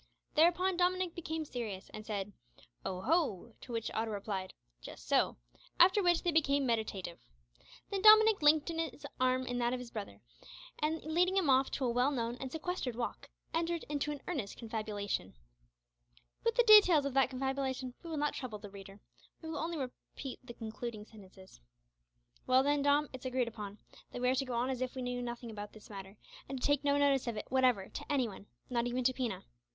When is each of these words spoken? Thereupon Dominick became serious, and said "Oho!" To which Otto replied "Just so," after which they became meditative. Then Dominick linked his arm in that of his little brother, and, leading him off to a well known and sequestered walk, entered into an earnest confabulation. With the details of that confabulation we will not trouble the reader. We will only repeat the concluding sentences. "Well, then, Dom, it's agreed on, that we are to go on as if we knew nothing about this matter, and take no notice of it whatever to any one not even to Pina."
Thereupon 0.33 0.77
Dominick 0.77 1.13
became 1.13 1.45
serious, 1.45 1.91
and 1.93 2.03
said 2.07 2.33
"Oho!" 2.83 3.53
To 3.61 3.71
which 3.71 3.91
Otto 3.93 4.09
replied 4.09 4.51
"Just 4.81 5.07
so," 5.07 5.37
after 5.79 6.01
which 6.01 6.23
they 6.23 6.31
became 6.31 6.65
meditative. 6.65 7.19
Then 7.91 8.01
Dominick 8.01 8.41
linked 8.41 8.69
his 8.69 9.05
arm 9.19 9.45
in 9.45 9.59
that 9.59 9.73
of 9.73 9.79
his 9.79 9.89
little 9.93 10.05
brother, 10.05 10.21
and, 10.79 11.03
leading 11.03 11.37
him 11.37 11.51
off 11.51 11.69
to 11.69 11.85
a 11.85 11.89
well 11.91 12.09
known 12.09 12.35
and 12.37 12.51
sequestered 12.51 12.95
walk, 12.95 13.29
entered 13.53 13.83
into 13.89 14.09
an 14.11 14.21
earnest 14.27 14.57
confabulation. 14.57 15.35
With 16.43 16.55
the 16.55 16.63
details 16.63 17.05
of 17.05 17.13
that 17.13 17.29
confabulation 17.29 17.93
we 18.01 18.09
will 18.09 18.17
not 18.17 18.33
trouble 18.33 18.57
the 18.57 18.71
reader. 18.71 19.01
We 19.43 19.49
will 19.49 19.59
only 19.59 19.77
repeat 19.77 20.39
the 20.43 20.55
concluding 20.55 21.05
sentences. 21.05 21.59
"Well, 22.47 22.63
then, 22.63 22.81
Dom, 22.81 23.07
it's 23.13 23.25
agreed 23.27 23.53
on, 23.55 23.77
that 24.09 24.19
we 24.23 24.29
are 24.29 24.33
to 24.33 24.45
go 24.45 24.55
on 24.55 24.71
as 24.71 24.81
if 24.81 24.95
we 24.95 25.03
knew 25.03 25.21
nothing 25.21 25.51
about 25.51 25.73
this 25.73 25.91
matter, 25.91 26.17
and 26.49 26.59
take 26.59 26.83
no 26.83 26.97
notice 26.97 27.27
of 27.27 27.37
it 27.37 27.45
whatever 27.49 27.87
to 27.87 28.11
any 28.11 28.27
one 28.27 28.47
not 28.67 28.87
even 28.87 29.03
to 29.03 29.13
Pina." 29.13 29.45